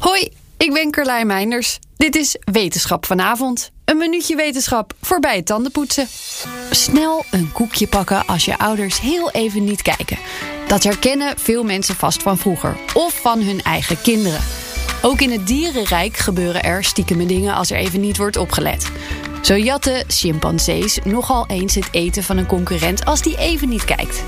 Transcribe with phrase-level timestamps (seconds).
[0.00, 1.78] Hoi, ik ben Carlijn Meinders.
[1.96, 3.70] Dit is Wetenschap vanavond.
[3.84, 6.08] Een minuutje wetenschap voorbij het tandenpoetsen.
[6.70, 10.18] Snel een koekje pakken als je ouders heel even niet kijken.
[10.66, 14.40] Dat herkennen veel mensen vast van vroeger of van hun eigen kinderen.
[15.02, 18.90] Ook in het dierenrijk gebeuren er stiekeme dingen als er even niet wordt opgelet.
[19.42, 24.22] Zo jatten chimpansees nogal eens het eten van een concurrent als die even niet kijkt.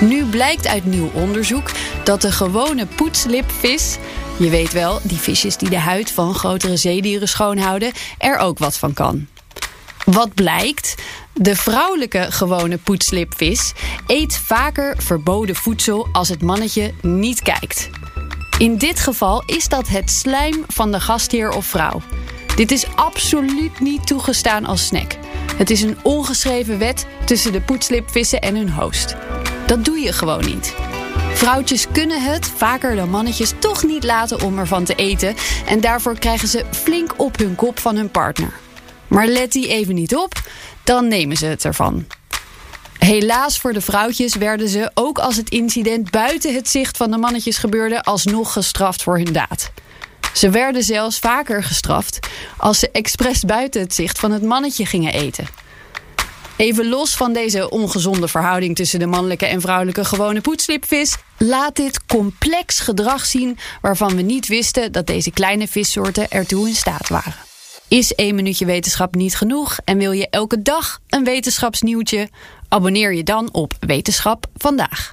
[0.00, 1.70] Nu blijkt uit nieuw onderzoek
[2.04, 3.96] dat de gewone poetslipvis,
[4.40, 8.76] je weet wel, die visjes die de huid van grotere zeedieren schoonhouden, er ook wat
[8.76, 9.26] van kan.
[10.04, 10.94] Wat blijkt?
[11.34, 13.72] De vrouwelijke gewone poetslipvis
[14.06, 17.90] eet vaker verboden voedsel als het mannetje niet kijkt.
[18.58, 22.02] In dit geval is dat het slijm van de gastheer of vrouw.
[22.56, 25.16] Dit is absoluut niet toegestaan als snack.
[25.56, 29.16] Het is een ongeschreven wet tussen de poetslipvissen en hun host.
[29.66, 30.74] Dat doe je gewoon niet.
[31.40, 35.34] Vrouwtjes kunnen het, vaker dan mannetjes, toch niet laten om ervan te eten.
[35.66, 38.52] En daarvoor krijgen ze flink op hun kop van hun partner.
[39.08, 40.34] Maar let die even niet op,
[40.84, 42.06] dan nemen ze het ervan.
[42.98, 47.16] Helaas voor de vrouwtjes werden ze, ook als het incident buiten het zicht van de
[47.16, 49.72] mannetjes gebeurde, alsnog gestraft voor hun daad.
[50.34, 52.18] Ze werden zelfs vaker gestraft
[52.56, 55.46] als ze expres buiten het zicht van het mannetje gingen eten.
[56.60, 62.06] Even los van deze ongezonde verhouding tussen de mannelijke en vrouwelijke gewone poetslipvis, laat dit
[62.06, 67.34] complex gedrag zien waarvan we niet wisten dat deze kleine vissoorten ertoe in staat waren.
[67.88, 72.28] Is één minuutje wetenschap niet genoeg en wil je elke dag een wetenschapsnieuwtje?
[72.68, 75.12] Abonneer je dan op Wetenschap vandaag.